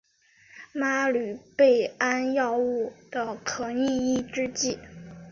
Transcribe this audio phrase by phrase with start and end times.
[0.73, 4.79] 吗氯贝胺药物的可逆抑制剂。